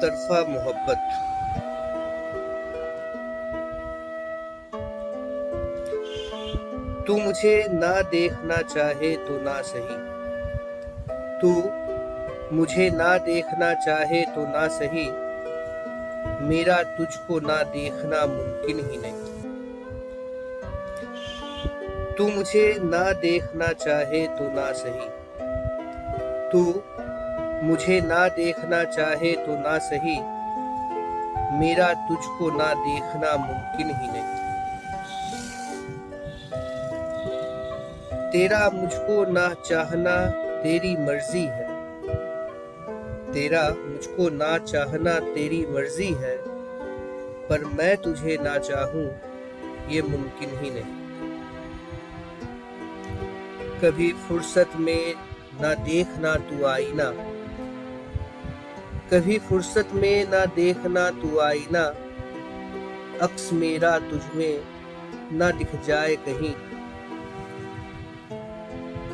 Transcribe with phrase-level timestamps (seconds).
[0.00, 1.00] तरफा मोहब्बत।
[7.06, 9.96] तू मुझे ना देखना चाहे तो ना सही।
[11.40, 11.52] तू
[12.56, 15.10] मुझे ना देखना चाहे तो ना सही।
[16.46, 19.32] मेरा तुझको ना देखना मुमकिन ही नहीं।
[22.14, 25.08] तू मुझे ना देखना चाहे तो ना सही।
[26.52, 26.82] तू
[27.62, 30.14] मुझे ना देखना चाहे तो ना सही।
[31.58, 34.40] मेरा तुझको ना देखना मुमकिन ही नहीं।
[38.32, 40.14] तेरा मुझको ना चाहना
[40.62, 41.66] तेरी मर्ज़ी है।
[43.32, 46.36] तेरा मुझको ना चाहना तेरी मर्ज़ी है,
[47.48, 49.06] पर मैं तुझे ना चाहूँ,
[49.88, 51.00] ये मुमकिन ही नहीं।
[53.80, 55.14] कभी फुर्सत में
[55.60, 57.12] ना देखना तू आईना
[59.12, 61.80] कभी फुर्सत में ना देखना तू आईना।
[63.22, 64.62] अक्स मेरा तुझमें
[65.32, 66.52] ना दिख जाए कहीं।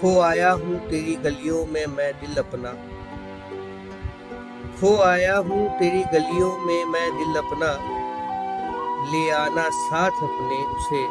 [0.00, 2.70] खो आया हूँ तेरी गलियों में मैं दिल अपना।
[4.80, 7.72] खो आया हूँ तेरी गलियों में मैं दिल अपना।
[9.12, 11.02] ले आना साथ अपने उसे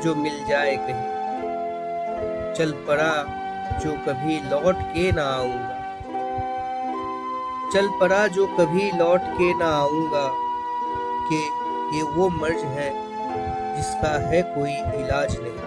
[0.00, 3.12] जो मिल जाए कहीं। चल पड़ा
[3.78, 5.87] जो कभी लौट के ना आऊँगा।
[7.72, 10.26] चल पड़ा जो कभी लौट के ना आऊँगा,
[11.28, 11.38] कि
[11.96, 12.90] ये वो मर्ज है
[13.76, 15.66] जिसका है कोई इलाज नहीं।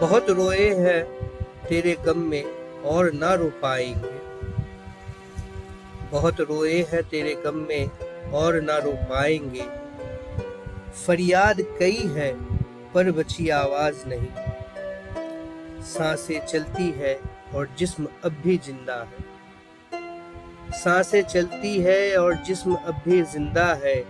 [0.00, 1.02] बहुत रोए हैं
[1.68, 2.44] तेरे गम में
[2.84, 4.16] और ना रो पाएँगे।
[6.10, 9.66] बहुत रोए हैं तेरे गम में और ना रो पाएँगे।
[11.06, 12.32] फरियाद कई है,
[12.94, 14.28] पर बची आवाज़ नहीं।
[15.84, 17.18] साँसें चलती है
[17.54, 19.37] और जिस्म अब भी ज़िंदा है।
[20.74, 24.02] साँसें चलती है और जिस्म अब भी ज़िंदा है।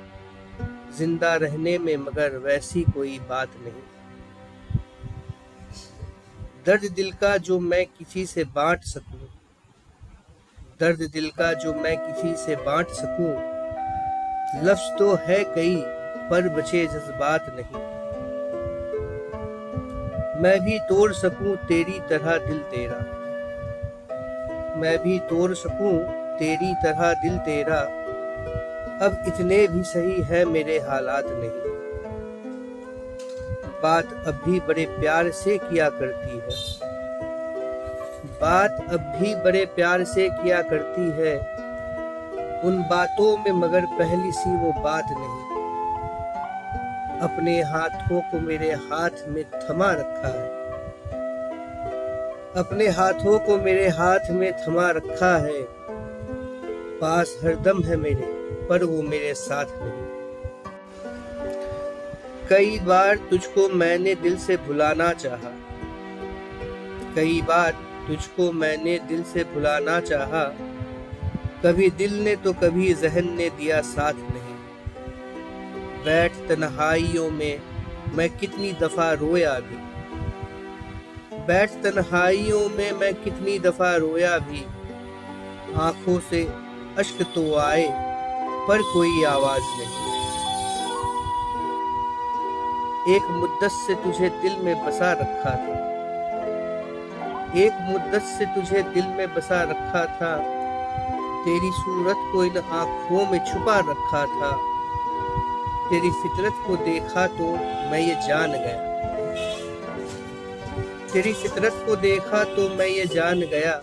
[0.99, 3.83] ज़िंदा रहने में मगर वैसी कोई बात नहीं।
[6.67, 9.29] दर्द दिल का जो मैं किसी से बांट सकूँ,
[10.81, 13.31] दर्द दिल का जो मैं किसी से बांट सकूँ,
[14.65, 15.77] लफ्ज तो है कई,
[16.31, 17.87] पर बचे जज्बात नहीं।
[20.43, 22.99] मैं भी तोड़ सकूँ तेरी तरह दिल तेरा।
[24.81, 25.97] मैं भी तोड़ सकूँ
[26.39, 27.81] तेरी तरह दिल तेरा।
[29.07, 31.79] अब इतने भी सही है मेरे हालात नहीं।
[33.83, 36.89] बात अब भी बड़े प्यार से किया करती है।
[38.27, 41.59] बात अब भी बड़े प्यार से किया करती है।
[42.63, 45.49] उन बातों में मगर पहली सी वो बात नहीं।
[47.21, 50.59] अपने हाथों को मेरे हाथ में थमा रखा है।
[52.57, 55.78] अपने हाथों को मेरे हाथ में थमा रखा है।
[57.01, 58.27] पास हरदम है मेरे,
[58.67, 60.19] पर वो मेरे साथ नहीं।
[62.49, 65.53] कई बार तुझको मैंने दिल से भुलाना चाहा।
[67.15, 67.71] कई बार
[68.09, 70.45] तुझको मैंने दिल से भुलाना चाहा।
[71.65, 74.57] कभी दिल ने तो कभी जहन ने दिया साथ नहीं।
[76.05, 77.61] बैठ तन्हाइयों में
[78.15, 79.77] मैं कितनी दफ़ा रोया भी।
[81.39, 84.65] बैठ तन्हाइयों में मैं कितनी दफ़ा रोया भी।
[85.75, 86.68] आँखों से
[86.99, 87.89] अश्क तो आए,
[88.69, 90.09] पर कोई आवाज़ नहीं।
[93.17, 95.77] एक मुद्दत से तुझे दिल में बसा रखा था।
[97.57, 100.37] एक मुद्दत से तुझे दिल में बसा रखा था।
[101.45, 104.51] तेरी सूरत को इन आँखों में छुपा रखा था।
[105.91, 107.53] तेरी फितरत को देखा तो
[107.91, 108.89] मैं ये जान गया।
[111.13, 113.83] तेरी फितरत को देखा तो मैं ये जान गया।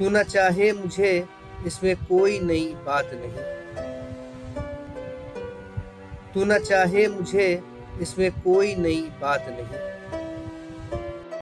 [0.00, 1.26] तू ना चाहे मुझे
[1.66, 3.32] इसमें कोई नई बात नहीं।
[6.34, 7.62] तू ना चाहे मुझे
[8.00, 9.89] इसमें कोई नई बात नहीं।